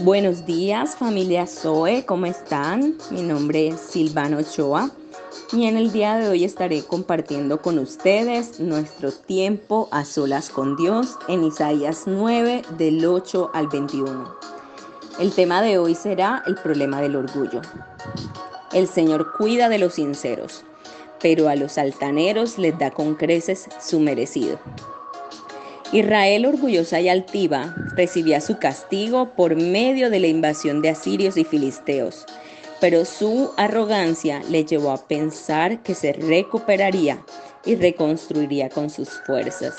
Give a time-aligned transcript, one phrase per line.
[0.00, 2.98] Buenos días familia Zoe, ¿cómo están?
[3.10, 4.90] Mi nombre es Silvano Ochoa
[5.52, 10.76] y en el día de hoy estaré compartiendo con ustedes nuestro tiempo a solas con
[10.76, 14.36] Dios en Isaías 9 del 8 al 21.
[15.18, 17.62] El tema de hoy será el problema del orgullo.
[18.74, 20.62] El Señor cuida de los sinceros,
[21.22, 24.58] pero a los altaneros les da con creces su merecido.
[25.92, 31.44] Israel orgullosa y altiva recibía su castigo por medio de la invasión de asirios y
[31.44, 32.26] filisteos,
[32.80, 37.24] pero su arrogancia le llevó a pensar que se recuperaría
[37.64, 39.74] y reconstruiría con sus fuerzas.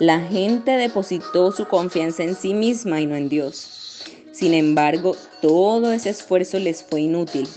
[0.00, 4.04] La gente depositó su confianza en sí misma y no en Dios.
[4.32, 7.48] Sin embargo, todo ese esfuerzo les fue inútil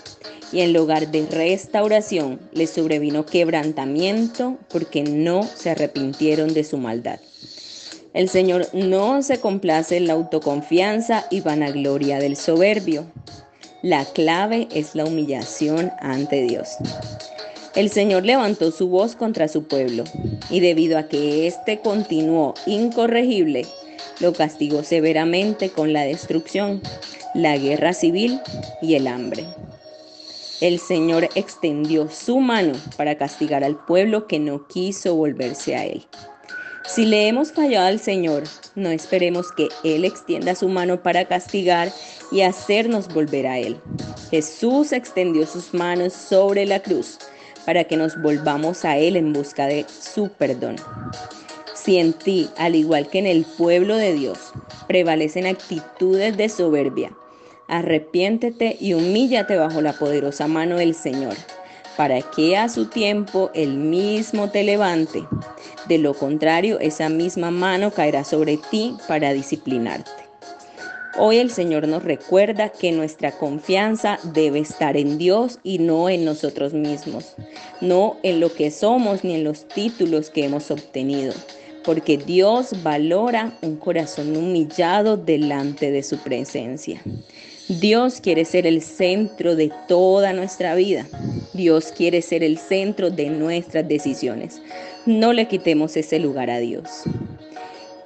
[0.52, 7.20] y en lugar de restauración les sobrevino quebrantamiento porque no se arrepintieron de su maldad.
[8.14, 13.06] El Señor no se complace en la autoconfianza y vanagloria del soberbio.
[13.84, 16.70] La clave es la humillación ante Dios.
[17.76, 20.04] El Señor levantó su voz contra su pueblo
[20.50, 23.68] y debido a que éste continuó incorregible,
[24.20, 26.82] lo castigó severamente con la destrucción,
[27.36, 28.42] la guerra civil
[28.82, 29.46] y el hambre.
[30.60, 36.08] El Señor extendió su mano para castigar al pueblo que no quiso volverse a Él.
[36.88, 41.92] Si le hemos fallado al Señor, no esperemos que Él extienda su mano para castigar
[42.32, 43.80] y hacernos volver a Él.
[44.32, 47.20] Jesús extendió sus manos sobre la cruz
[47.66, 50.78] para que nos volvamos a Él en busca de su perdón.
[51.76, 54.40] Si en ti, al igual que en el pueblo de Dios,
[54.88, 57.12] prevalecen actitudes de soberbia,
[57.68, 61.36] arrepiéntete y humíllate bajo la poderosa mano del Señor
[61.98, 65.26] para que a su tiempo el mismo te levante.
[65.88, 70.12] De lo contrario, esa misma mano caerá sobre ti para disciplinarte.
[71.20, 76.24] Hoy el Señor nos recuerda que nuestra confianza debe estar en Dios y no en
[76.24, 77.34] nosotros mismos,
[77.82, 81.34] no en lo que somos ni en los títulos que hemos obtenido,
[81.84, 87.02] porque Dios valora un corazón humillado delante de su presencia.
[87.70, 91.06] Dios quiere ser el centro de toda nuestra vida.
[91.54, 94.62] Dios quiere ser el centro de nuestras decisiones.
[95.06, 96.88] No le quitemos ese lugar a Dios.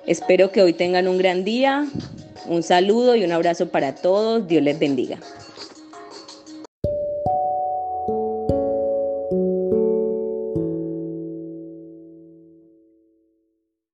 [0.08, 1.88] Espero que hoy tengan un gran día.
[2.48, 4.48] Un saludo y un abrazo para todos.
[4.48, 5.20] Dios les bendiga.